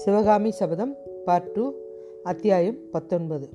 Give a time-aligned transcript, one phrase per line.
[0.00, 0.92] சிவகாமி சபதம்
[1.24, 1.72] part two
[2.22, 3.46] அத்தியாயம் பத்தொன்பது.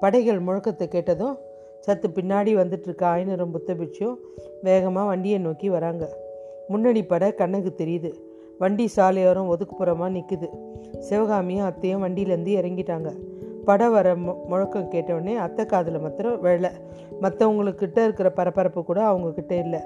[0.00, 1.38] படைகள் முழக்கத்தை கேட்டதும்
[1.80, 4.16] சத்து பின்னாடி வந்துட்டுருக்க ஆயினரும் புத்தபிட்சியும்
[4.62, 6.04] வேகமாக வண்டியை நோக்கி வராங்க.
[6.68, 8.10] முன்னாடி படை கண்ணுக்கு தெரியுது.
[8.58, 10.48] வண்டி சாலையோரம் ஒதுக்குப்புறமாக நிற்குது
[10.98, 13.10] சிவகாமியும் அத்தையும் வண்டியிலேருந்து இறங்கிட்டாங்க.
[13.64, 16.70] படை வர மு முழக்கம் கேட்டவுடனே அத்தை காதில் மாத்திரம் வெள்ளை
[17.22, 19.80] மற்றவங்களுக்கிட்ட இருக்கிற பரபரப்பு கூட அவங்கக்கிட்ட இல்லை.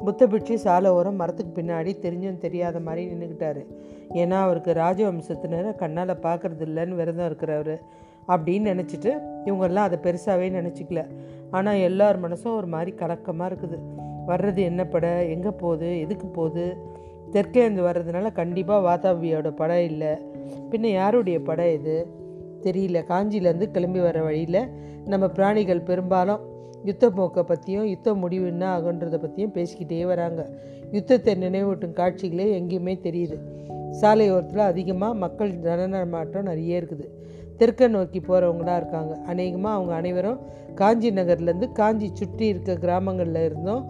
[0.00, 3.66] புத்த பிட்சு சாலை ஓரம் மரத்துக்கு பின்னாடி தெரிஞ்சும் தெரியாத மாதிரி நின்றுக்கிட்டாரு
[4.14, 7.80] ஏன்னா அவருக்கு ராஜவம்சத்தினரை கண்ணால் பார்க்கறது இல்லைன்னு விரதம் இருக்கிறவர்
[8.28, 11.06] அப்படின்னு நினச்சிட்டு இவங்கெல்லாம் அதை பெருசாகவே நினச்சிக்கல.
[11.50, 13.78] ஆனால் எல்லார் மனசும் ஒரு மாதிரி கலக்கமாக இருக்குது.
[14.26, 16.76] வர்றது என்ன படம் எங்கே போகுது எதுக்கு போகுது?
[17.32, 20.12] தெற்கேந்து வர்றதுனால கண்டிப்பாக வாதாபியோட படம் இல்லை.
[20.70, 22.06] பின்ன யாருடைய படம் இது?
[22.62, 23.04] தெரியல.
[23.08, 24.68] காஞ்சியிலேருந்து கிளம்பி வர வழியில்
[25.04, 26.51] நம்ம பிராணிகள் பெரும்பாலும்
[26.84, 30.48] யுத்த போக்கை பற்றியும் யுத்த முடிவு என்ன ஆகுன்றதை பற்றியும் பேசிக்கிட்டே வராங்க.
[30.90, 33.36] யுத்தத்தை நினைவூட்டும் காட்சிகளே எங்கேயுமே தெரியுது.
[34.00, 37.06] சாலையோரத்தில் அதிகமாக மக்கள் ஜனநமாட்டம் நிறைய இருக்குது.
[37.58, 39.14] தெற்க நோக்கி போகிறவங்களா இருக்காங்க.
[39.26, 40.38] அநேகமாக அவங்க அனைவரும்
[40.74, 43.82] காஞ்சி நகர்லேருந்து காஞ்சி சுற்றி இருக்க கிராமங்களில் இருந்தும்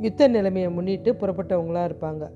[0.00, 2.30] யுத்த நிலைமையை முன்னிட்டு புறப்பட்டவங்களாக இருப்பாங்க.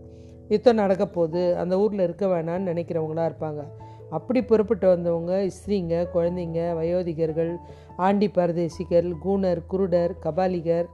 [0.49, 3.63] யுத்தம் நடக்க போகுது அந்த ஊரில் இருக்க வேணான்னு நினைக்கிறவங்களா இருப்பாங்க.
[4.11, 7.57] அப்படி புறப்பட்டு வந்தவங்க ஸ்திரீங்க குழந்தைங்க வயோதிகர்கள்
[7.97, 10.87] ஆண்டி பரதேசிகர் கூணர் குருடர் கபாலிகர்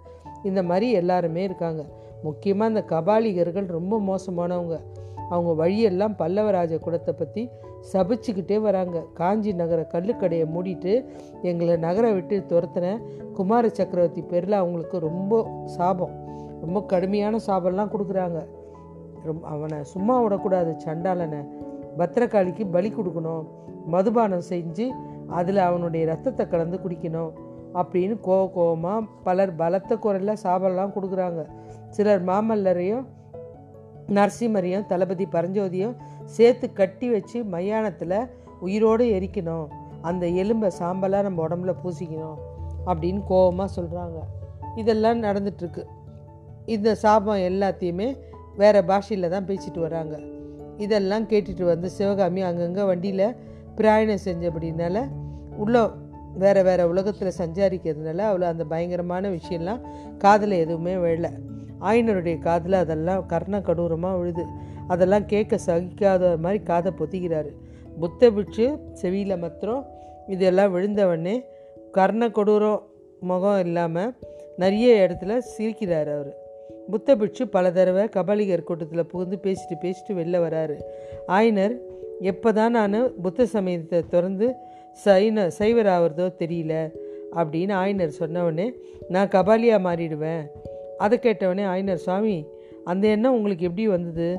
[0.43, 1.83] இந்த மாதிரி எல்லாருமே இருக்காங்க.
[2.23, 4.81] முக்கியமாக இந்த கபாலிகர்கள் ரொம்ப மோசமானவங்க.
[5.29, 7.49] அவங்க வழியெல்லாம் பல்லவராஜ குலத்தை பற்றி
[7.93, 9.05] சபிச்சுக்கிட்டே வராங்க.
[9.15, 11.05] காஞ்சி நகர கல்லுக்கடையை மூடிட்டு
[11.43, 16.13] எங்களை நகரை விட்டு துரத்தின குமார சக்கரவர்த்தி பேரில் அவங்களுக்கு ரொம்ப சாபம்.
[16.61, 18.47] ரொம்ப கடுமையான சாபம்லாம் கொடுக்குறாங்க.
[19.25, 21.43] ரொம்ப அவனை சும்மா விடக்கூடாது சண்டாளனை.
[21.99, 23.45] பத்திரகாளிக்கு பலி கொடுக்கணும்.
[23.93, 24.87] மதுபானம் செஞ்சு
[25.39, 27.33] அதில் அவனுடைய ரத்தத்தை கலந்து குடிக்கணும்
[27.81, 31.43] அப்படின்னு கோவ கோவமாக பலர் பலத்த குரலில் சாபம்லாம் கொடுக்குறாங்க.
[31.89, 33.05] சிலர் மாமல்லரையும்
[34.17, 35.95] நரசிம்மரையும் தளபதி பரஞ்சோதியும்
[36.37, 38.19] சேர்த்து கட்டி வச்சு மயானத்தில்
[38.61, 39.67] உயிரோடு எரிக்கணும்.
[40.09, 42.39] அந்த எலும்பை சாம்பலாக நம்ம உடம்புல பூசிக்கணும்
[42.91, 44.21] அப்படின்னு கோவமாக சொல்கிறாங்க
[44.81, 45.85] இதெல்லாம் நடந்துட்டுருக்கு
[46.75, 48.09] இந்த சாபம் எல்லாத்தையுமே
[48.61, 50.15] வேறு பாஷையில் தான் பேசிட்டு வராங்க.
[50.85, 53.27] இதெல்லாம் கேட்டுட்டு வந்து சிவகாமி அங்கங்கே வண்டியில்
[53.77, 55.05] பிராயணம் செஞ்சபடினால
[55.57, 55.83] உள்ள
[56.43, 59.81] வேறு வேறு உலகத்தில் சஞ்சாரிக்கிறதுனால அவளை அந்த பயங்கரமான விஷயம்லாம்
[60.19, 61.29] காதில் எதுவுமே விழல.
[61.81, 64.45] ஆயினருடைய காதில் அதெல்லாம் கர்ண கடூரமாக விழுது.
[64.87, 67.51] அதெல்லாம் கேட்க சகிக்காத மாதிரி காதை பொத்திக்கிறாரு.
[68.01, 69.83] புத்த பிட்சு செவியில் மாத்திரம்
[70.27, 71.37] இதெல்லாம் விழுந்தவொடனே
[71.93, 72.83] கர்ண கொடூரம்
[73.21, 74.15] முகம் இல்லாமல்
[74.57, 76.33] நிறைய இடத்துல சிரிக்கிறார் அவர்.
[76.91, 80.77] புத்த பிட்சு பல தடவை கபாலிகர் கூட்டத்தில் புகுந்து பேசிட்டு பேசிட்டு வெளில வராரு.
[81.27, 81.75] ஆயினர்
[82.21, 84.55] எப்போ தான் நான் புத்த சமயத்தை திறந்து
[85.05, 86.91] சைன சைவர் ஆகிறதோ தெரியல
[87.37, 88.73] அப்படின்னு ஆயினர் சொன்னவொடனே
[89.09, 90.43] நான் கபாலியாக மாறிடுவேன்
[90.99, 92.47] அதை கேட்டவொடனே ஆயினர் சுவாமி
[92.85, 94.39] அந்த எண்ணம் உங்களுக்கு எப்படி வந்தது?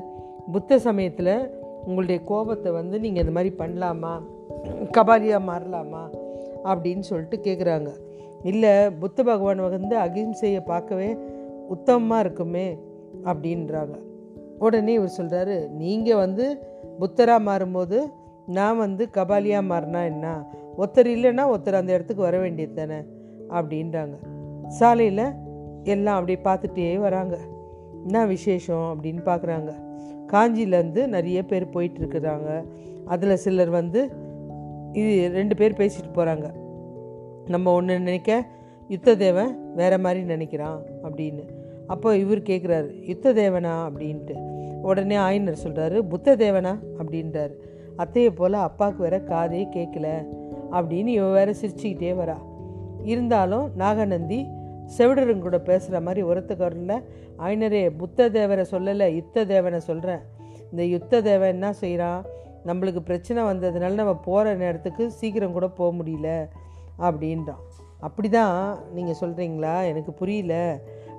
[0.52, 1.50] புத்த சமயத்தில்
[1.84, 4.22] உங்களுடைய கோபத்தை வந்து நீங்கள் இந்த மாதிரி பண்ணலாமா?
[4.92, 6.02] கபாலியாக மாறலாமா?
[6.64, 7.90] அப்படின்னு சொல்லிட்டு கேட்குறாங்க
[8.42, 11.16] இல்லை புத்த பகவான் வந்து அகிம்சையை பார்க்கவே
[11.68, 12.78] உத்தமமாக இருக்குமே
[13.24, 13.94] அப்படின்றாங்க.
[14.58, 16.58] உடனே இவர் சொல்கிறாரு நீங்கள் வந்து
[16.98, 17.98] புத்தராக மாறும்போது
[18.46, 20.44] நான் வந்து கபாலியாக மாறினா என்ன?
[20.78, 23.02] ஒருத்தர் இல்லைன்னா ஒருத்தர் அந்த இடத்துக்கு வர வேண்டியது தானே?
[23.48, 24.14] அப்படின்றாங்க.
[24.68, 25.32] சாலையில்
[25.82, 27.38] எல்லாம் அப்படி பார்த்துட்டே வராங்க.
[28.02, 29.00] என்ன விசேஷம்?
[29.00, 29.72] அப்படின்னு பார்க்குறாங்க.
[30.32, 32.64] காஞ்சியிலேருந்து நிறைய பேர் போயிட்டுருக்குறாங்க
[33.04, 34.10] அதில் சிலர் வந்து
[34.92, 36.50] இது ரெண்டு பேர் பேசிட்டு போகிறாங்க
[37.46, 38.46] நம்ம ஒன்று நினைக்க
[38.94, 41.44] யுத்த தேவன் வேற மாதிரி நினைக்கிறான் அப்படின்னு.
[41.86, 44.34] அப்போ இவர் கேட்குறாரு யுத்த தேவனா அப்படின்ட்டு.
[44.82, 47.54] உடனே ஆயினர் சொல்கிறாரு புத்த தேவனா அப்படின்றாரு.
[47.98, 50.08] அத்தையை போல் அப்பாவுக்கு வேற காதே கேட்கல
[50.70, 52.36] அப்படின்னு இவ வேற சிரிச்சுக்கிட்டே வரா.
[53.04, 54.46] இருந்தாலும் நாகநந்தி
[54.98, 57.04] செவிடருங்க கூட பேசுகிற மாதிரி உரத்த குரலில்
[57.38, 60.24] ஆயினரே புத்த தேவரை சொல்லலை யுத்த தேவனை சொல்கிறேன்
[60.70, 62.24] இந்த யுத்த தேவன் என்ன செய்கிறான்
[62.66, 66.48] நம்மளுக்கு பிரச்சனை வந்ததுனால நம்ம போகிற நேரத்துக்கு சீக்கிரம் கூட போக முடியல
[66.98, 67.64] அப்படின்றான்.
[68.06, 68.58] அப்படி தான்
[68.96, 70.54] நீங்கள் சொல்கிறீங்களா எனக்கு புரியல.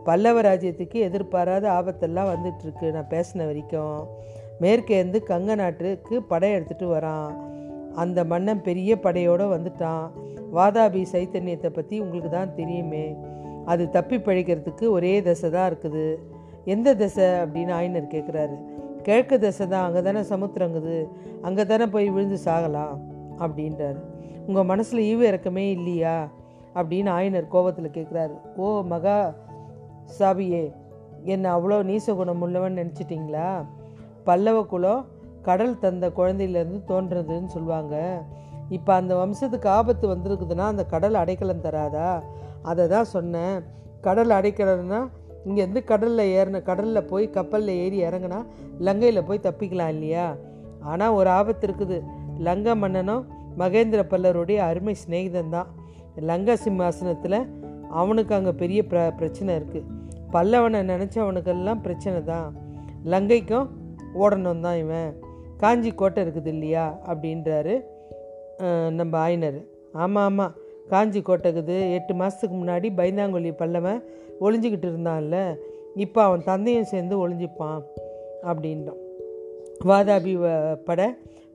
[0.07, 2.88] பல்லவ ராஜ்யத்துக்கு எதிர்பாராத ஆபத்தெல்லாம் வந்துட்டுருக்கு.
[2.95, 4.00] நான் பேசின வரைக்கும்.
[4.63, 7.31] மேற்கேருந்து கங்க நாட்டுக்கு படை எடுத்துகிட்டு வரான்.
[8.04, 10.06] அந்த மன்னன் பெரிய படையோடு வந்துட்டான்.
[10.57, 13.06] வாதாபி சைத்தன்யத்தை பற்றி உங்களுக்கு தான் தெரியுமே.
[13.71, 16.06] அது தப்பி பழிக்கிறதுக்கு ஒரே தசை தான் இருக்குது.
[16.74, 18.56] எந்த தசை அப்படின்னு ஆயினர் கேட்குறாரு
[19.06, 19.86] கிழக்கு தசை தான்.
[19.88, 20.98] அங்கே தானே சமுத்திரங்குது
[21.48, 22.95] அங்கே தானே போய் விழுந்து சாகலாம்
[23.44, 24.00] அப்படின்றாரு.
[24.48, 26.18] உங்கள் மனசில் ஈவு இறக்கமே இல்லையா?
[26.75, 29.18] அப்படின்னு ஆயினர் கோபத்தில் கேட்குறாரு ஓ மகா
[30.19, 30.63] சாபியே
[31.33, 33.50] என்னை அவ்வளோ நீச குணம் உள்ளவன் நினச்சிட்டிங்களா?
[34.24, 35.06] பல்லவ குலம்
[35.42, 37.95] கடல் தந்த குழந்தையிலேருந்து தோன்றதுன்னு சொல்லுவாங்க.
[38.69, 42.10] இப்போ அந்த வம்சத்துக்கு ஆபத்து வந்திருக்குதுன்னா அந்த கடல் அடைக்கலம் தராதா?
[42.62, 43.56] அதை தான் சொன்னேன்.
[44.01, 45.00] கடல் அடைக்கலன்னா
[45.45, 48.39] இங்கேருந்து கடலில் ஏறின கடலில் போய் கப்பலில் ஏறி இறங்கினா
[48.88, 50.27] லங்கையில் போய் தப்பிக்கலாம் இல்லையா?
[50.92, 51.98] ஆனால் ஒரு ஆபத்து இருக்குது.
[52.48, 53.25] லங்கை மன்னனும்
[53.57, 55.69] மகேந்திர பல்லருடைய அருமை சிநேகிதன் தான்
[56.29, 57.39] லங்கா சிம்மாசனத்தில்
[58.01, 59.91] அவனுக்கு அங்கே பெரிய பிர பிரச்சனை இருக்குது
[60.33, 62.47] பல்லவனை நினச்சவனுக்கெல்லாம் பிரச்சனை தான்.
[63.13, 63.67] லங்கைக்கும்
[64.23, 65.12] ஓடணும் தான் இவன்.
[65.62, 66.85] காஞ்சி கோட்டை இருக்குது இல்லையா?
[67.12, 67.75] அப்படின்றாரு
[68.97, 69.59] நம்ம ஆயினர்.
[70.03, 70.56] ஆமாம் ஆமாம்
[70.91, 71.77] காஞ்சி கோட்டை இருக்குது.
[71.97, 74.01] எட்டு மாதத்துக்கு முன்னாடி பைந்தாங்கொல்லி பல்லவன்
[74.45, 75.38] ஒளிஞ்சிக்கிட்டு இருந்தான்ல.
[76.06, 77.79] இப்போ அவன் தந்தையும் சேர்ந்து ஒளிஞ்சிப்பான்
[78.50, 79.01] அப்படின்றான்.
[79.89, 80.33] வாதாபி
[80.89, 81.01] பட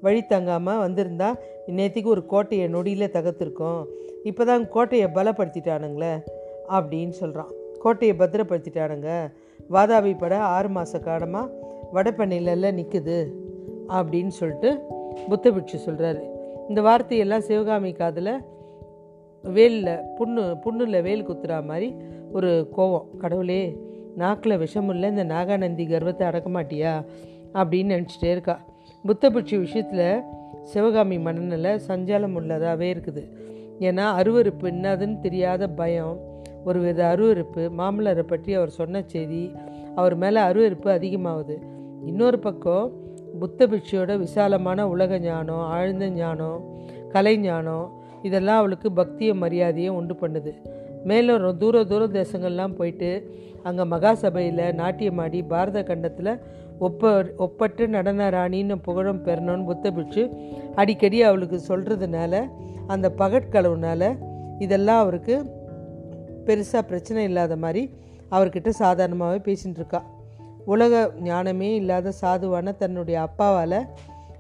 [0.00, 1.35] வழி தங்காமல் வந்திருந்தா
[1.67, 3.85] நேற்றுக்கு ஒரு கோட்டையை நொடியில் தகர்த்துருக்கோம்.
[4.25, 6.23] இப்போ தான் கோட்டையை பலப்படுத்திட்டானுங்களே
[6.69, 7.50] அப்படின்னு சொல்கிறான்
[7.82, 9.31] கோட்டையை பத்திரப்படுத்திட்டானுங்க.
[9.70, 11.52] வாதாபி பட ஆறு மாத காலமாக
[11.93, 13.19] வடபெண்ணையில நிற்குது
[13.88, 14.81] அப்படின்னு சொல்லிட்டு
[15.31, 16.23] புத்தபிட்சு சொல்கிறாரு
[16.69, 18.32] இந்த வார்த்தையெல்லாம் சிவகாமி காதில்
[19.44, 21.94] வேலில் புண்ணு புண்ணில் வேல் குத்துறா மாதிரி
[22.32, 23.06] ஒரு கோவம்.
[23.19, 23.76] கடவுளே
[24.17, 27.05] நாக்கில் விஷமுள்ள இந்த நாகாநந்தி கர்வத்தை அடக்க மாட்டியா
[27.55, 28.56] அப்படின்னு நினச்சிட்டே இருக்கா.
[29.05, 30.08] புத்தபட்சி விஷயத்தில்
[30.70, 33.23] சிவகாமி மனநிலை சஞ்சாலம் உள்ளதாகவே இருக்குது.
[33.87, 36.17] ஏன்னா அருவருப்பு என்னதுன்னு தெரியாத பயம்
[36.64, 37.62] ஒரு வித அருவருப்பு.
[37.79, 39.43] மாமல்லரை பற்றி அவர் சொன்ன செய்தி
[40.00, 41.56] அவர் மேலே அருவருப்பு அதிகமாகுது.
[42.11, 42.93] இன்னொரு பக்கம்
[43.41, 46.61] புத்த பிட்சியோட விசாலமான உலக ஞானம் ஆழ்ந்த ஞானம்
[47.14, 47.87] கலை ஞானம்
[48.29, 50.53] இதெல்லாம் அவளுக்கு பக்தியும் மரியாதையும் உண்டு பண்ணுது.
[51.11, 53.11] மேலும் தூர தூர தேசங்கள்லாம் போயிட்டு
[53.69, 56.32] அங்கே மகாசபையில் நாட்டியமாடி பாரத கண்டத்தில்
[56.81, 60.23] ஒப்ப ஒப்பற்று நடன ராணின்னு புகழும் பெறணும்னு புத்தபிட்சு
[60.75, 62.35] அடிக்கடி அவளுக்கு சொல்கிறதுனால
[62.87, 64.03] அந்த பகட்களவுனால
[64.59, 65.35] இதெல்லாம் அவருக்கு
[66.47, 67.82] பெருசாக பிரச்சனை இல்லாத மாதிரி
[68.31, 70.00] அவர்கிட்ட சாதாரணமாகவே பேசிகிட்டு இருக்கா.
[70.65, 73.79] உலக ஞானமே இல்லாத சாதுவான தன்னுடைய அப்பாவால்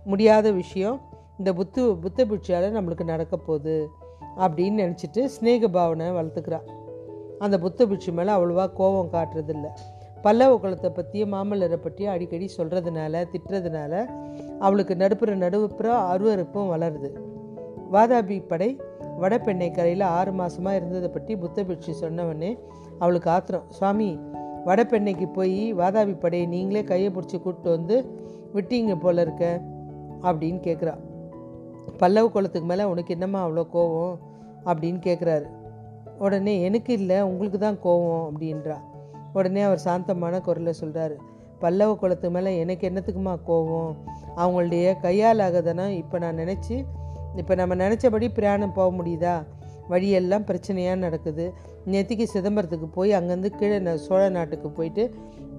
[0.04, 1.00] முடியாத விஷயம்
[1.38, 3.88] இந்த புத்து புத்த பிட்சியால் நம்மளுக்கு நடக்க போகுது
[4.38, 6.60] அப்படின்னு நினச்சிட்டு ஸ்நேக பாவனை வளர்த்துக்கிறா.
[7.38, 9.66] அந்த புத்த பிட்சு மேலே அவ்வளோவா கோபம் காட்டுறதில்ல.
[10.24, 13.92] பல்லவ குலத்தை பற்றியும் மாமல்லரை பற்றியும் அடிக்கடி சொல்கிறதுனால திட்டுறதுனால
[14.58, 17.10] அவளுக்கு நடுப்புற நடுவுப்புற அருவருப்பும் வளருது.
[17.94, 18.70] வாதாபி படை
[19.22, 22.50] வடபெண்ணை கரையில் ஆறு மாதமாக இருந்ததை பற்றி புத்த பிட்சு சொன்னவொடனே
[22.98, 23.66] அவளுக்கு ஆத்திரம்.
[23.68, 24.10] சுவாமி
[24.66, 27.96] வடபெண்ணைக்கு போய் வாதாபி படையை நீங்களே கையை பிடிச்சி கூப்பிட்டு வந்து
[28.54, 29.44] விட்டீங்க போல இருக்க
[30.22, 30.94] அப்படின்னு கேட்குறா
[31.98, 34.16] பல்லவ குளத்துக்கு மேலே உனக்கு என்னம்மா அவ்வளோ கோவம்
[34.64, 35.46] அப்படின்னு கேட்குறாரு
[36.18, 38.78] உடனே எனக்கு இல்லை உங்களுக்கு தான் கோவம் அப்படின்றா.
[39.32, 41.16] உடனே அவர் சாந்தமான குரலில் சொல்கிறாரு
[41.58, 43.92] பல்லவ குலத்து மேலே எனக்கு என்னத்துக்குமா கோவம்?
[44.36, 46.76] அவங்களுடைய கையால் ஆகுதுன்னா இப்போ நான் நினச்சி
[47.36, 49.34] இப்போ நம்ம நினச்சபடி பிரயாணம் போக முடியுதா?
[49.88, 51.44] வழியெல்லாம் பிரச்சனையாக நடக்குது.
[51.86, 55.04] நேற்றுக்கு சிதம்பரத்துக்கு போய் அங்கேருந்து கீழே ந- சோழ நாட்டுக்கு போயிட்டு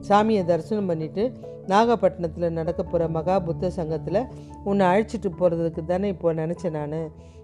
[0.08, 1.24] சாமியை தரிசனம் பண்ணிவிட்டு
[1.68, 4.22] நாகப்பட்டினத்தில் நடக்க போகிற மகா புத்த சங்கத்தில்
[4.64, 6.98] உன்னை அழைச்சிட்டு போகிறதுக்கு தானே இப்போ நினச்சேன் நான்.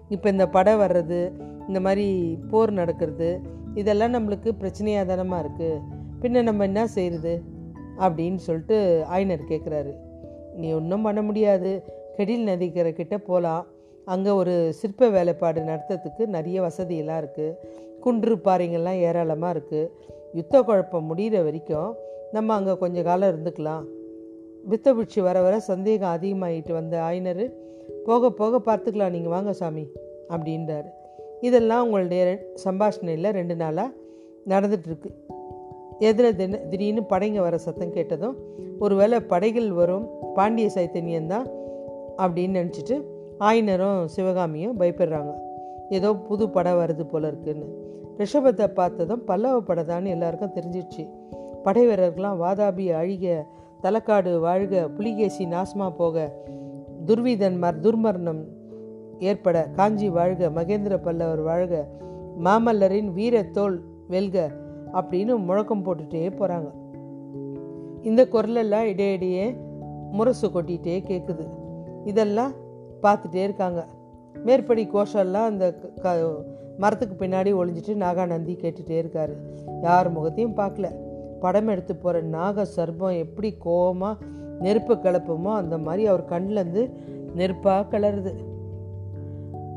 [0.08, 1.20] இப்போ இந்த படம் வர்றது
[1.68, 2.06] இந்த மாதிரி
[2.50, 3.30] போர் நடக்கிறது
[3.74, 7.32] இதெல்லாம் நம்மளுக்கு பிரச்சனையாக தானமாக இருக்குது பின்ன நம்ம என்ன செய்கிறது
[8.04, 8.76] அப்படின்னு சொல்லிட்டு
[9.14, 9.92] ஆயனர் கேட்குறாரு
[10.60, 11.70] நீ ஒன்றும் பண்ண முடியாது.
[12.16, 13.64] கெடில் நதிக்கரை கிட்ட போகலாம்
[14.06, 17.56] அங்கே ஒரு சிற்ப வேலைப்பாடு நடத்துறதுக்கு நிறைய வசதியெல்லாம் இருக்குது
[18.04, 19.90] குன்று பாறைங்கள்லாம் ஏராளமாக இருக்குது
[20.38, 21.92] யுத்த குழப்பம் முடிகிற வரைக்கும்
[22.32, 23.84] நம்ம அங்கே கொஞ்சம் காலம் இருந்துக்கலாம்.
[24.70, 27.44] வித்தபிட்சி வர வர சந்தேகம் அதிகமாகிட்டு வந்த ஆயினர்
[28.06, 29.84] போக போக பார்த்துக்கலாம் நீங்கள் வாங்க சாமி
[30.34, 30.88] அப்படின்றாரு.
[31.48, 32.22] இதெல்லாம் உங்களுடைய
[32.64, 33.96] சம்பாஷணையில் ரெண்டு நாளாக
[34.52, 35.10] நடந்துட்டுருக்கு
[36.00, 38.36] எதிர தின திடீர்னு படைங்க வர சத்தம் கேட்டதும்
[38.78, 41.46] ஒருவேளை படைகள் வரும் பாண்டிய சைத்தன்யம்தான்
[42.16, 43.02] அப்படின்னு நினச்சிட்டு
[43.40, 45.32] ஆயினரும் சிவகாமியும் பயப்படுறாங்க.
[45.88, 47.86] ஏதோ புது படம் வருது போல இருக்குன்னு.
[48.18, 51.08] ரிஷபத்தை பார்த்ததும் பல்லவ படதான்னு எல்லாருக்கும் தெரிஞ்சிடுச்சு
[51.62, 53.44] படை வீரர்கள்லாம் வாதாபி அழிக
[53.82, 56.34] தலக்காடு வாழ்க புலிகேசி நாசமாக போக
[57.06, 58.42] துர்விதன் மர் துர்மரணம்
[59.18, 61.88] ஏற்பட காஞ்சி வாழ்க மகேந்திர பல்லவர் வாழ்க
[62.44, 64.52] மாமல்லரின் வீரத்தோல் வெல்க
[64.92, 66.70] அப்படின்னு முழக்கம் போட்டுட்டே போகிறாங்க
[68.02, 69.56] இந்த குரலெல்லாம் இடையிடையே
[70.12, 71.48] முரசு கொட்டிகிட்டே கேட்குது
[72.04, 72.52] இதெல்லாம்
[73.02, 73.86] பார்த்துட்டே இருக்காங்க.
[74.44, 76.42] மேற்படி கோஷம்லாம் அந்த க- க-
[76.78, 79.32] மரத்துக்கு பின்னாடி ஒளிஞ்சிட்டு நாகாநந்தி கேட்டுகிட்டே இருக்காரு.
[79.82, 80.94] யார் முகத்தையும் பார்க்கல.
[81.40, 84.16] படம் எடுத்து போகிற நாக சர்பம் எப்படி கோவமாக
[84.60, 86.92] நெருப்பு கிளப்புமோ அந்த மாதிரி அவர் கண்ணிலேருந்து
[87.36, 88.34] நெருப்பாக கிளறுது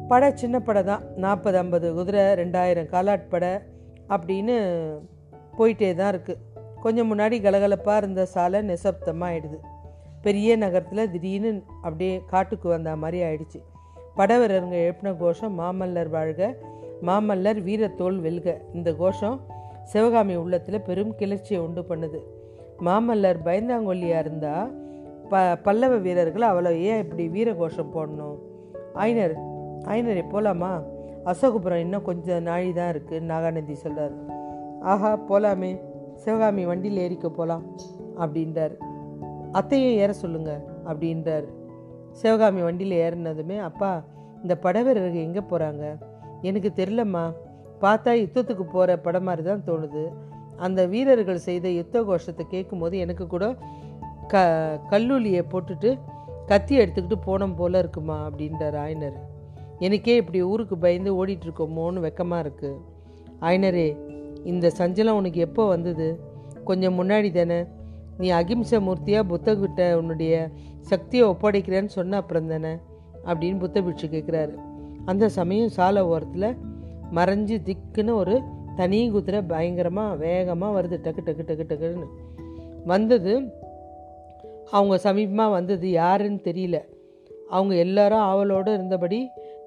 [0.07, 3.49] பட சின்ன படம் தான் நாற்பது ஐம்பது குதிரை ரெண்டாயிரம் காலாட் படை
[4.15, 4.55] அப்படின்னு
[5.57, 6.41] போயிட்டே தான் இருக்குது
[6.83, 9.57] கொஞ்சம் முன்னாடி கலகலப்பாக இருந்த சாலை நிசப்தமாக ஆயிடுது
[10.25, 11.51] பெரிய நகரத்தில் திடீர்னு
[11.85, 13.59] அப்படியே காட்டுக்கு வந்த மாதிரி ஆயிடுச்சு.
[14.17, 16.49] படவரருங்க எழுப்பின கோஷம் மாமல்லர் வாழ்க
[17.07, 18.47] மாமல்லர் வீரத்தோல் வெல்க.
[18.77, 19.37] இந்த கோஷம்
[19.91, 22.19] சிவகாமி உள்ளத்தில் பெரும் கிளர்ச்சியை உண்டு பண்ணுது.
[22.87, 24.69] மாமல்லர் பயந்தாங்கொல்லியாக இருந்தால்
[25.31, 28.37] ப பல்லவ வீரர்கள் அவ்வளோ ஏன் இப்படி வீர கோஷம் போடணும்?
[29.07, 29.35] ஐனர்
[29.95, 30.71] ஐனரே போகலாமா
[31.29, 34.15] அசோகபுரம் இன்னும் கொஞ்சம் நாழி தான் இருக்குது நாகாநந்தி சொல்கிறார்
[34.91, 35.71] ஆஹா போலாமே
[36.23, 37.63] சிவகாமி வண்டியில் ஏறிக்க போகலாம்
[38.21, 38.73] அப்படின்றார்.
[39.59, 40.51] அத்தையும் ஏற சொல்லுங்க
[40.89, 41.47] அப்படின்றார்.
[42.21, 43.91] சிவகாமி வண்டியில் ஏறினதுமே அப்பா
[44.43, 45.83] இந்த படவீரர்கள் எங்கே போகிறாங்க
[46.49, 47.23] எனக்கு தெரிலம்மா
[47.83, 50.03] பார்த்தா யுத்தத்துக்கு போகிற படம் மாதிரி தான் தோணுது.
[50.65, 53.45] அந்த வீரர்கள் செய்த யுத்த கோஷத்தை கேட்கும்போது எனக்கு கூட
[54.33, 54.43] க
[54.91, 55.91] கல்லூலியை போட்டுட்டு
[56.51, 59.17] கத்தி எடுத்துக்கிட்டு போனோம் போல இருக்குமா அப்படின்றார் ஆயனர்.
[59.81, 62.81] எனக்கே இப்படி ஊருக்கு பயந்து ஓடிட்டுருக்கோமோன்னு வெக்கமாக இருக்குது
[63.41, 63.85] ஆயினரே
[64.43, 66.07] இந்த சஞ்சலம் உனக்கு எப்போ வந்தது?
[66.63, 67.59] கொஞ்சம் முன்னாடி தானே.
[68.17, 70.33] நீ அகிம்சை மூர்த்தியாக புத்தகிட்ட உன்னுடைய
[70.91, 72.73] சக்தியை ஒப்படைக்கிறேன்னு சொன்ன அப்புறம் தானே
[73.25, 74.53] அப்படின்னு புத்த பிட்சு கேட்குறாரு
[75.05, 76.49] அந்த சமயம் சாலை ஓரத்தில்
[77.15, 78.35] மறைஞ்சு திக்குன்னு ஒரு
[78.75, 82.07] தனி குதிரை பயங்கரமாக வேகமாக வருது டக்கு டக்கு டக்கு டக்குன்னு.
[82.85, 83.33] வந்தது
[84.71, 86.77] அவங்க சமீபமாக வந்தது யாருன்னு தெரியல.
[87.49, 89.19] அவங்க எல்லாரும் ஆவலோடு இருந்தபடி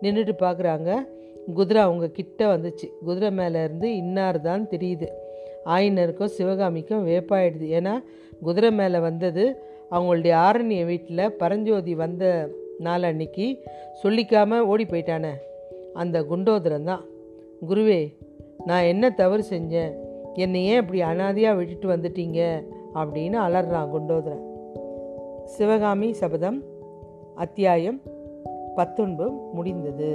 [0.03, 1.07] நின்றுட்டு பார்க்குறாங்க
[1.55, 2.87] குதிரை அவங்க கிட்ட வந்துச்சு.
[3.05, 5.09] குதிரை மேலே இருந்து இன்னார் தான் தெரியுது.
[5.67, 7.67] ஆயினருக்கும் சிவகாமிக்கும் வேப்பாயிடுது.
[7.79, 7.93] ஏன்னா
[8.43, 12.49] குதிரை மேலே வந்தது அவங்களுடைய ஆரண்ய வீட்டில் பரஞ்சோதி வந்த
[12.79, 13.63] நாள் அன்னைக்கு
[14.03, 15.31] சொல்லிக்காமல் ஓடி போயிட்டானே.
[15.95, 17.05] அந்த குண்டோதரன் தான்.
[17.69, 18.15] குருவே
[18.67, 19.93] நான் என்ன தவறு செஞ்சேன்?
[20.35, 22.65] என்னை ஏன் இப்படி அனாதையாக விட்டுட்டு வந்துட்டீங்க?
[22.95, 24.45] அப்படின்னு அலறான் குண்டோதரன்.
[25.45, 26.63] சிவகாமி சபதம்
[27.35, 28.01] அத்தியாயம்
[28.75, 30.11] பத்தொன்பது முடிந்தது.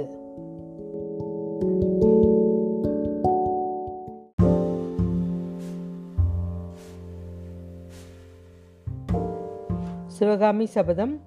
[10.06, 11.20] சிவகாமி சபதம்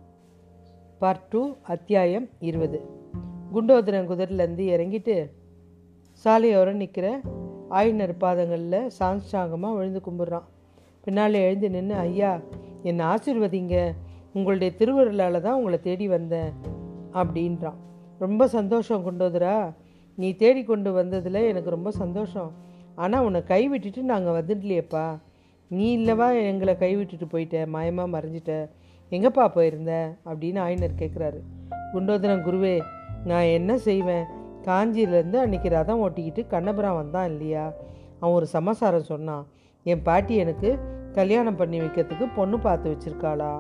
[0.99, 2.79] பார்ட் டூ அத்தியாயம் இருபது.
[3.53, 5.15] குண்டோதரன் குதிரிலேருந்து இறங்கிட்டு
[6.25, 7.07] சாலையோரம் நிற்கிற
[7.69, 10.47] ஆயினர் பாதங்களில் சாங்ஸ்டாங்கமாக விழுந்து கும்பிட்றான்.
[11.03, 12.39] பின்னால் எழுந்து நின்று ஐயா
[12.83, 13.77] என்னை ஆசிர்வதிங்க.
[14.33, 16.72] உங்களுடைய திருவருளால் தான் உங்களை தேடி வந்தேன்.
[17.13, 17.79] அப்படின்றான்.
[18.20, 19.55] ரொம்ப சந்தோஷம் குண்டோதரா
[20.17, 22.51] நீ தேடி கொண்டு வந்ததில் எனக்கு ரொம்ப சந்தோஷம்.
[22.96, 25.05] ஆனால் உன்னை கை விட்டுட்டு நாங்கள் வந்துடலையேப்பா
[25.72, 28.53] நீ இல்லைவா எங்களை கை விட்டுட்டு போயிட்ட மாயமாக மறைஞ்சிட்ட?
[29.12, 29.93] எங்கப்பா போயிருந்த?
[30.25, 31.39] அப்படின்னு ஆயினர் கேட்குறாரு
[31.93, 32.75] குண்டோதரன் குருவே
[33.24, 34.25] நான் என்ன செய்வேன்?
[34.65, 37.65] காஞ்சியிலேருந்து அன்றைக்கி ரதம் ஓட்டிக்கிட்டு கண்ணபுரம் வந்தான் இல்லையா?
[38.20, 39.46] அவன் ஒரு சமாசாரம் சொன்னான்.
[39.84, 40.70] என் பாட்டி எனக்கு
[41.13, 43.53] கல்யாணம் பண்ணி வைக்கிறதுக்கு பொண்ணு பார்த்து வச்சிருக்காளா?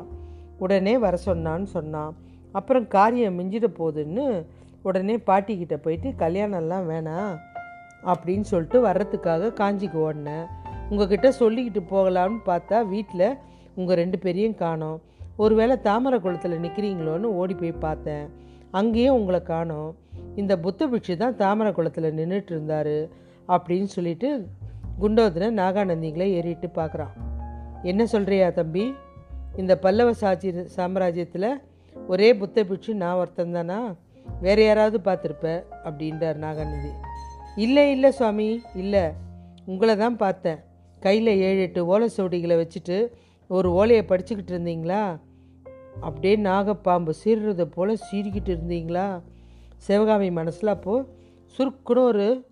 [0.57, 2.13] உடனே வர சொன்னான்னு சொன்னான்.
[2.53, 4.25] அப்புறம் காரியம் மிஞ்சிட போகுதுன்னு
[4.81, 7.33] உடனே பாட்டிக்கிட்ட போயிட்டு கல்யாணம்லாம் வேணாம்
[8.11, 10.45] அப்படின்னு சொல்லிட்டு வர்றதுக்காக காஞ்சிக்கு ஓடினேன்.
[10.89, 13.27] உங்ககிட்ட சொல்லிக்கிட்டு போகலாம்னு பார்த்தா வீட்டில்
[13.75, 15.01] உங்கள் ரெண்டு பேரையும் காணோம்.
[15.37, 18.25] ஒருவேளை தாமரை குளத்தில் நிற்கிறீங்களோன்னு ஓடி போய் பார்த்தேன்.
[18.71, 19.91] அங்கேயும் உங்களை காணோம்.
[20.35, 22.95] இந்த புத்த பிட்சு தான் தாமரை குளத்தில் நின்றுட்டு இருந்தார்
[23.47, 24.29] அப்படின்னு சொல்லிட்டு
[25.01, 27.13] குண்டோதனை நாகாநந்திங்களை ஏறிட்டு பார்க்குறான்.
[27.83, 28.85] என்ன சொல்கிறியா தம்பி?
[29.55, 31.49] இந்த பல்லவ சாட்சி சாம்ராஜ்யத்தில்
[32.07, 33.95] ஒரே புத்த பிட்சு நான் ஒருத்தன் தானா?
[34.41, 35.63] வேற யாராவது பார்த்துருப்ப?
[35.83, 36.91] அப்படின்றார் நாகாநந்தி
[37.55, 39.11] இல்லை இல்லை சுவாமி இல்லை.
[39.65, 40.57] உங்களை தான் பார்த்தேன்.
[40.99, 43.09] கையில் ஏழு எட்டு ஓலை சோடிகளை வச்சுட்டு
[43.47, 45.19] ஒரு ஓலையை படிச்சுக்கிட்டு இருந்தீங்களா?
[46.01, 49.21] அப்படியே நாகப்பாம்பு சீர்றதை போல் சீறிக்கிட்டு இருந்தீங்களா?
[49.77, 51.07] சிவகாமி மனசில் அப்போது
[51.57, 52.45] சுருக்குன்னு ஒரு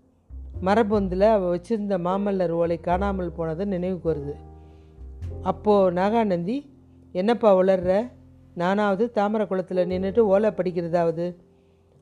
[0.61, 4.35] மரபொந்தில் அவள் வச்சுருந்த மாமல்லர் ஓலை காணாமல் போனது நினைவுக்கு வருது.
[5.41, 6.69] அப்போது நாகாநந்தி
[7.11, 8.11] என்னப்பா உளர்ற?
[8.55, 11.35] நானாவது தாமரை குளத்தில் நின்றுட்டு ஓலை படிக்கிறதாவது.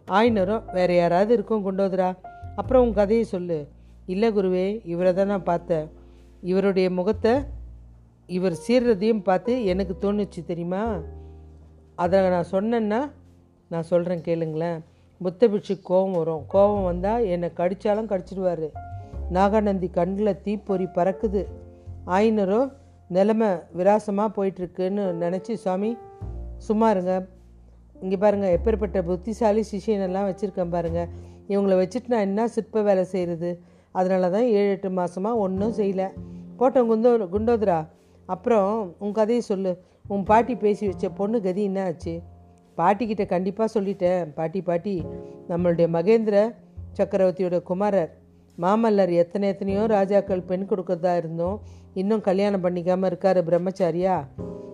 [0.08, 2.18] ஆயினரும் வேற யாராவது இருக்கும் கொண்டோதுரா
[2.56, 3.68] அப்புறம் உன் கதையை சொல்லு.
[4.06, 5.91] இல்லை குருவே இவரை தான் நான் பார்த்தேன்.
[6.41, 7.34] இவருடைய முகத்தை
[8.25, 10.98] இவர் சீர்றதையும் பார்த்து எனக்கு தோணுச்சு தெரியுமா?
[11.96, 13.12] அதை நான் சொன்னேன்னா
[13.68, 14.79] நான் சொல்கிறேன் கேளுங்களேன்.
[15.22, 16.44] புத்த பிட்சு கோபம் வரும்.
[16.48, 18.68] கோபம் வந்தால் என்னை கடித்தாலும் கடிச்சிடுவார்.
[19.34, 21.46] நாகாநந்தி கண்ணில் தீப்பொறி பறக்குது.
[22.06, 22.72] ஆயினரோ
[23.08, 25.98] நிலமை விராசமாக போயிட்டுருக்குன்னு நினச்சி சுவாமி
[26.67, 27.13] சும்மா இருங்க.
[28.03, 31.09] இங்கே பாருங்கள் எப்பேற்பட்ட புத்திசாலி சிஷியனெல்லாம் வச்சுருக்கேன் பாருங்கள்
[31.51, 33.51] இவங்கள வச்சுட்டு நான் என்ன சிற்ப வேலை செய்கிறது
[33.99, 36.07] அதனால தான் ஏழு எட்டு மாதமாக ஒன்றும் செய்யலை.
[36.59, 37.79] போட்டோம் குந்தோ குண்டோதரா.
[38.29, 39.71] அப்புறம் உன் கதையை சொல்லு.
[40.13, 42.13] உன் பாட்டி பேசி வச்ச பொண்ணு கதி என்ன ஆச்சு?
[42.77, 44.21] பாட்டிக்கிட்ட கண்டிப்பாக சொல்லிட்டேன்.
[44.37, 44.95] பாட்டி பாட்டி
[45.49, 46.35] நம்மளுடைய மகேந்திர
[46.97, 48.11] சக்கரவர்த்தியோட குமாரர்.
[48.63, 51.57] மாமல்லர் எத்தனை எத்தனையோ ராஜாக்கள் பெண் கொடுக்கறதா இருந்தோம்.
[51.93, 54.15] இன்னும் கல்யாணம் பண்ணிக்காமல் இருக்காரு பிரம்மச்சாரியா?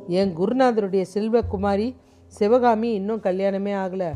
[0.07, 1.87] என் குருநாதருடைய செல்வகுமாரி
[2.33, 4.11] சிவகாமி இன்னும் கல்யாணமே ஆகலை.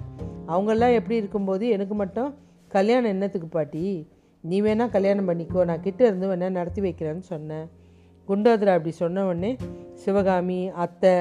[0.48, 2.30] அவங்கெல்லாம் எப்படி இருக்கும்போது எனக்கு மட்டும்
[2.68, 4.08] கல்யாணம் என்னத்துக்கு பாட்டி?
[4.44, 5.64] நீ வேணால் கல்யாணம் பண்ணிக்கோ.
[5.64, 7.68] நான் கிட்டே இருந்து வேணால் நடத்தி வைக்கிறேன்னு சொன்னேன்.
[8.28, 9.52] குண்டோதரா அப்படி சொன்ன உடனே
[10.04, 11.14] சிவகாமி அத்தை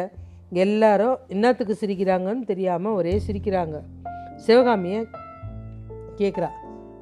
[0.64, 3.76] எல்லாரும் என்னத்துக்கு சிரிக்கிறாங்கன்னு தெரியாமல் ஒரே சிரிக்கிறாங்க.
[4.46, 5.00] சிவகாமியை
[6.20, 6.50] கேட்குறா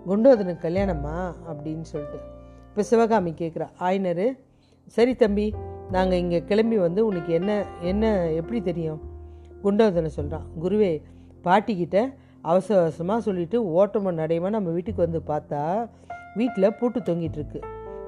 [0.06, 1.14] குண்டோதனுக்கு கல்யாணமா?
[1.50, 2.18] அப்படின்னு சொல்லிட்டு.
[2.68, 4.26] இப்போ சிவகாமி கேட்குறா ஆயினரு
[4.88, 5.46] சரி தம்பி
[5.90, 7.50] நாங்கள் இங்கே கிளம்பி வந்து உனக்கு என்ன
[7.82, 9.00] என்ன எப்படி தெரியும்?
[9.62, 10.92] குண்டோதனை சொல்கிறான் குருவே
[11.44, 11.98] பாட்டிக்கிட்ட
[12.42, 15.62] அவசர அவசரமாக சொல்லிட்டு ஓட்டமோ நடையமாக நம்ம வீட்டுக்கு வந்து பார்த்தா
[16.36, 17.60] வீட்டில் பூட்டு தொங்கிட்டுருக்கு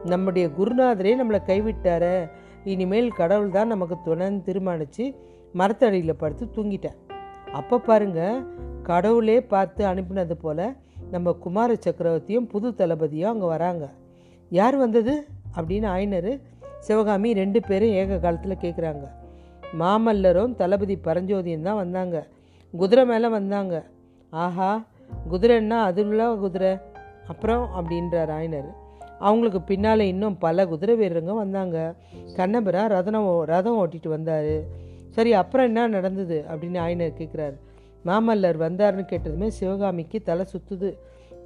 [0.04, 2.04] நம்முடைய குருநாதரே நம்மளை கைவிட்டார
[2.64, 5.04] இனிமேல் கடவுள் தான் நமக்கு துணைன்னு தீர்மானித்து
[5.54, 6.98] மரத்தடியில் படுத்து தூங்கிட்டேன்
[7.52, 8.20] அப்போ பாருங்க
[8.82, 10.66] கடவுளே பார்த்து அனுப்பினது போல்
[11.10, 13.88] நம்ம குமார சக்கரவர்த்தியும் புது தளபதியும் அங்கே வராங்க.
[14.50, 15.26] யார் வந்தது?
[15.56, 16.40] அப்படின்னு ஆயினர்
[16.78, 19.08] சிவகாமி ரெண்டு பேரும் ஏக காலத்தில் கேட்குறாங்க
[19.78, 22.26] மாமல்லரும் தளபதி பரஞ்சோதியும் தான் வந்தாங்க.
[22.76, 23.84] குதிரை மேலே வந்தாங்க.
[24.30, 24.84] ஆஹா
[25.30, 26.76] குதிரைன்னா அதுல குதிரை.
[27.28, 28.74] அப்புறம் அப்படின்றார் ஆயினர்.
[29.18, 31.94] அவங்களுக்கு பின்னால் இன்னும் பல குதிரை வீரருங்க வந்தாங்க.
[32.36, 34.62] கண்ணபுரா ரதனம் ஓ- ரதம் ஓட்டிட்டு வந்தார்.
[35.10, 36.44] சரி அப்புறம் என்ன நடந்தது?
[36.48, 37.54] அப்படின்னு ஆயினர் கேட்குறாரு
[38.08, 40.90] மாமல்லர் வந்தாருன்னு கேட்டதுமே சிவகாமிக்கு தலை சுத்துது.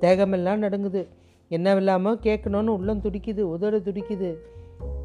[0.00, 1.02] தேகமெல்லாம் நடுங்குது.
[1.50, 4.30] என்னவில்லாமல் கேட்கணும்னு உள்ளம் துடிக்குது உதடு துடிக்குது.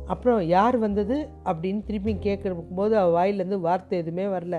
[0.06, 4.58] அப்புறம் யார் வந்தது அப்படின்னு திரும்பி கேட்கும்போது அவள் வாயிலேருந்து வார்த்தை எதுவுமே வரல.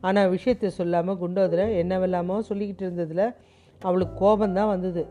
[0.00, 3.26] ஆனால் விஷயத்தை சொல்லாமல் குண்டோதரை என்னவெல்லாமோ சொல்லிக்கிட்டு இருந்ததில்
[3.82, 5.02] அவளுக்கு கோபந்தான் வந்தது.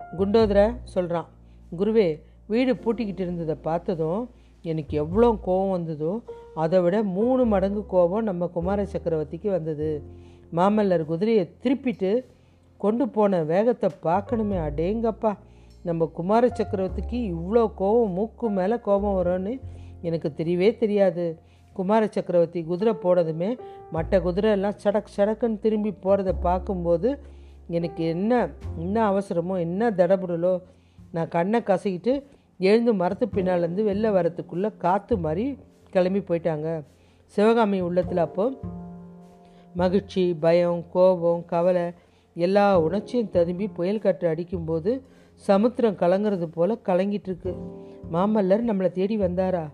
[0.00, 1.28] குண்டோதரை சொல்கிறான்
[1.76, 2.08] குருவே
[2.46, 4.22] வீடு பூட்டிக்கிட்டு இருந்ததை பார்த்ததும்
[4.64, 6.12] எனக்கு எவ்வளோ கோபம் வந்ததோ
[6.54, 9.90] அதை விட மூணு மடங்கு கோபம் நம்ம குமார சக்கரவர்த்திக்கு வந்தது.
[10.52, 12.24] மாமல்லர் குதிரையை திருப்பிட்டு
[12.76, 14.56] கொண்டு போன வேகத்தை பார்க்கணுமே.
[14.68, 15.32] அடேங்கப்பா
[15.82, 19.60] நம்ம குமார சக்கரவர்த்திக்கு இவ்வளோ கோபம் மூக்கு மேலே கோபம் வரும்னு
[20.02, 21.38] எனக்கு தெரியவே தெரியாது.
[21.72, 23.58] குமார சக்கரவர்த்தி குதிரை போனதுமே
[23.92, 27.18] மற்ற குதிரை எல்லாம் சடக் சடக்குன்னு திரும்பி போகிறத பார்க்கும்போது
[27.66, 28.48] எனக்கு என்ன
[28.78, 30.62] என்ன அவசரமோ என்ன தடபுடலோ
[31.12, 32.22] நான் கண்ணை கசக்கிட்டு
[32.58, 35.58] எழுந்து மரத்து பின்னாலேருந்து வெளில வரத்துக்குள்ளே காற்று மாதிரி
[35.90, 36.82] கிளம்பி போயிட்டாங்க.
[37.26, 38.58] சிவகாமி உள்ளத்தில் அப்போது
[39.76, 41.92] மகிழ்ச்சி பயம் கோபம் கவலை
[42.34, 45.02] எல்லா உணர்ச்சியும் ததும்பி புயல் காற்று அடிக்கும்போது
[45.34, 47.54] சமுத்திரம் கலங்குறது போல கலங்கிட்டுருக்கு.
[48.12, 49.68] மாமல்லர் நம்மளை தேடி வந்தாரா?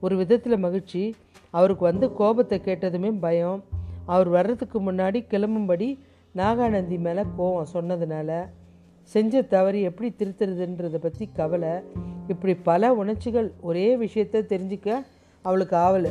[0.00, 1.14] ஒரு விதத்தில் மகிழ்ச்சி.
[1.50, 3.64] அவருக்கு வந்து கோபத்தை கேட்டதுமே பயம்.
[4.06, 5.98] அவர் வர்றதுக்கு முன்னாடி கிளம்பும்படி
[6.36, 8.48] நாகாநந்தி மேலே கோவம் சொன்னதுனால
[9.02, 11.74] செஞ்ச தவறு எப்படி திருத்துறதுன்றதை பற்றி கவலை.
[12.28, 15.04] இப்படி பல உணர்ச்சிகள் ஒரே விஷயத்தை தெரிஞ்சுக்க
[15.42, 16.10] அவளுக்கு ஆவல்.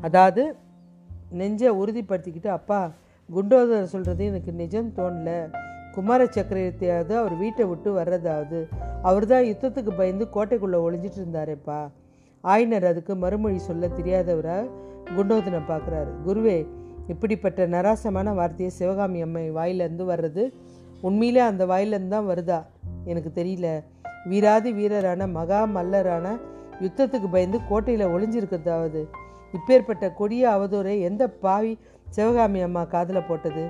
[0.00, 0.56] அதாவது
[1.32, 2.90] நெஞ்சை உறுதிப்படுத்திக்கிட்டு அப்பா
[3.34, 5.50] குண்டோதரன் சொல்கிறது எனக்கு நிஜம் தோணல.
[5.94, 8.68] குமார சக்கரவர்த்தியாவது அவர் வீட்டை விட்டு வர்றதாவது.
[9.02, 11.90] அவர் தான் யுத்தத்துக்கு பயந்து கோட்டைக்குள்ளே ஒளிஞ்சிட்டு இருந்தாரேப்பா.
[12.40, 14.70] ஆயினர் அதுக்கு மறுமொழி சொல்ல தெரியாதவராக
[15.16, 16.12] குண்டோதனை பார்க்குறாரு.
[16.26, 16.66] குருவே
[17.08, 20.52] இப்படிப்பட்ட நராசமான வார்த்தையை சிவகாமி அம்மை வாயிலேருந்து வர்றது
[21.00, 22.62] உண்மையிலே அந்த வாயிலேருந்து தான் வருதா?
[23.04, 23.82] எனக்கு தெரியல.
[24.24, 26.38] வீராதி வீரரான மகா மல்லரான
[26.80, 29.02] யுத்தத்துக்கு பயந்து கோட்டையில் ஒளிஞ்சிருக்கிறதாவது.
[29.52, 31.78] இப்பேற்பட்ட கொடிய அவதூறை எந்த பாவி
[32.10, 33.68] சிவகாமி அம்மா காதில் போட்டது?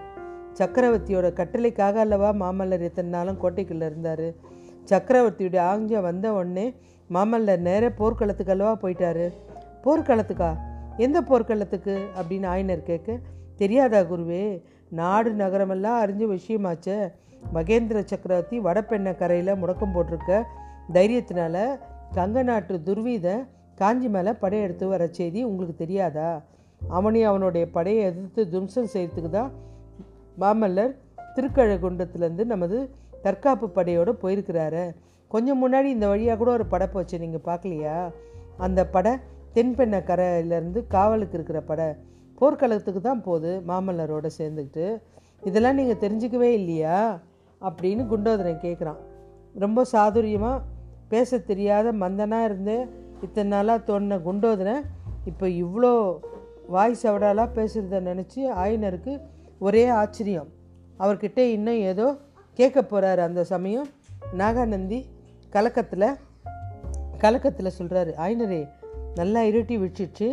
[0.54, 4.26] சக்கரவர்த்தியோட கட்டளைக்காக அல்லவா மாமல்லர் எத்தனை நாளும் கோட்டைக்குள்ளே இருந்தார்?
[4.84, 6.74] சக்கரவர்த்தியுடைய ஆங்கியம் வந்த உடனே
[7.10, 9.32] மாமல்லர் நேர போர்க்களத்துக்கு அல்லவா போயிட்டாரு?
[9.84, 10.56] போர்க்களத்துக்கா?
[10.96, 12.06] எந்த போர்க்களத்துக்கு?
[12.20, 13.18] அப்படின்னு ஆயினர் கேட்க
[13.56, 17.12] தெரியாதா குருவே நாடு நகரமெல்லாம் அறிஞ்ச விஷயமாச்சே.
[17.54, 20.42] மகேந்திர சக்கரவர்த்தி வடபெண்ணை கரையில் முடக்கம் போட்டிருக்க
[20.92, 21.78] தைரியத்தினால
[22.14, 23.44] கங்க நாட்டு துர்வீத
[23.82, 26.30] காஞ்சி மேலே படையெடுத்து வர செய்தி உங்களுக்கு தெரியாதா?
[26.96, 29.50] அவனையும் அவனுடைய படையை எதிர்த்து தும்சம் செய்யறதுக்கு தான்
[30.42, 30.92] மாமல்லர்
[31.34, 32.78] திருக்கழகுண்டத்துலேருந்து நமது
[33.24, 34.84] தற்காப்பு படையோடு போயிருக்கிறாரு.
[35.30, 37.98] கொஞ்சம் முன்னாடி இந்த வழியாக கூட ஒரு படை போச்சு நீங்கள் பார்க்கலையா?
[38.58, 39.12] அந்த படை
[39.54, 41.88] தென்பெண்ணை கரையிலேருந்து காவலுக்கு இருக்கிற படை.
[42.40, 44.86] போர்க்களத்துக்கு தான் போகுது மாமல்லரோட சேர்ந்துக்கிட்டு.
[45.42, 46.98] இதெல்லாம் நீங்கள் தெரிஞ்சுக்கவே இல்லையா?
[47.62, 49.00] அப்படின்னு குண்டோதரன் கேட்குறான்
[49.64, 50.62] ரொம்ப சாதுரியமாக
[51.12, 52.84] பேச தெரியாத மந்தனாக இருந்தேன்
[53.24, 54.74] இத்தனை நாளாக தோணின குண்டோதனை
[55.30, 55.92] இப்போ இவ்வளோ
[56.74, 59.12] வாய் சவடாலாக பேசுகிறத நினச்சி ஆயினருக்கு
[59.66, 60.48] ஒரே ஆச்சரியம்.
[60.98, 62.06] அவர்கிட்ட இன்னும் ஏதோ
[62.58, 63.88] கேட்க போகிறாரு அந்த சமயம்.
[64.40, 65.00] நாகாநந்தி
[65.54, 66.08] கலக்கத்தில்
[67.24, 68.62] கலக்கத்தில் சொல்கிறாரு ஆயினரே
[69.20, 70.28] நல்லா இருட்டி விட்டுச்சு.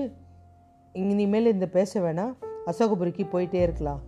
[0.96, 2.34] இனிமேல் இந்த பேச வேணாம்
[2.72, 4.02] அசோகபுரிக்கு போயிட்டே இருக்கலாம்.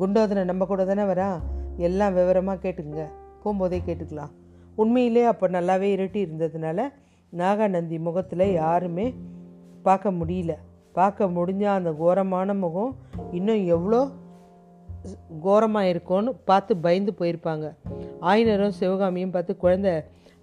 [0.00, 1.38] குண்டோதனை நம்ம கூட தானே வரான்
[1.86, 3.04] எல்லாம் விவரமாக கேட்டுக்குங்க.
[3.42, 4.32] போகும்போதே கேட்டுக்கலாம்.
[4.82, 6.80] உண்மையிலே அப்போ நல்லாவே இருட்டி இருந்ததுனால
[7.32, 9.06] நாகாநந்தி முகத்தில் யாருமே
[9.86, 10.52] பார்க்க முடியல.
[10.98, 12.92] பார்க்க முடிஞ்சால் அந்த கோரமான முகம்
[13.38, 14.00] இன்னும் எவ்வளோ
[15.44, 17.66] கோரமாக இருக்கும்னு பார்த்து பயந்து போயிருப்பாங்க.
[18.30, 19.92] ஆயினரும் சிவகாமியும் பார்த்து குழந்தை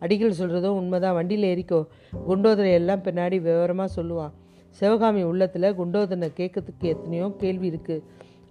[0.02, 1.18] அடிகள் சொல்கிறதும் உண்மைதான்.
[1.18, 1.80] வண்டியில் ஏறிக்கோ
[2.28, 4.34] குண்டோதரை எல்லாம் பின்னாடி விவரமாக சொல்லுவான்.
[4.80, 8.04] சிவகாமி உள்ளத்தில் குண்டோதனை கேட்கறதுக்கு எத்தனையோ கேள்வி இருக்குது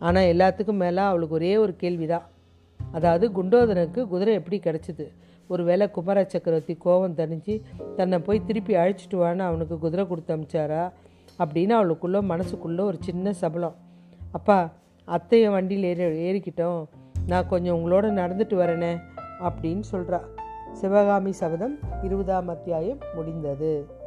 [0.07, 2.27] ஆனால் எல்லாத்துக்கும் மேலே அவளுக்கு ஒரே ஒரு கேள்வி தான்
[2.81, 5.07] அதாவது குண்டோதனுக்கு குதிரை எப்படி கிடச்சிது?
[5.49, 7.63] ஒரு வேளை குமார சக்கரவர்த்தி கோபம் தணிஞ்சு
[7.97, 10.91] தன்னை போய் திருப்பி அழைச்சிட்டு வான்னு அவனுக்கு குதிரை கொடுத்து அமிச்சாரா
[11.39, 13.75] அப்படின்னு அவளுக்குள்ளே மனசுக்குள்ளே ஒரு சின்ன சபலம்.
[14.33, 14.71] அப்பா
[15.07, 16.85] அத்தையை வண்டியில் ஏறி ஏறிக்கிட்டோம்.
[17.27, 18.93] நான் கொஞ்சம் உங்களோட நடந்துட்டு வரேனே
[19.41, 20.21] அப்படின்னு சொல்கிறா
[20.73, 24.03] சிவகாமி சபதம் இருபதாம் அத்தியாயம் முடிந்தது.